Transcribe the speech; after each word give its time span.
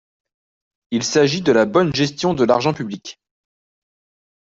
Il 0.89 1.03
s’agit 1.03 1.43
de 1.43 1.51
la 1.51 1.67
bonne 1.67 1.93
gestion 1.93 2.33
de 2.33 2.43
l’argent 2.43 2.73
public. 2.73 3.19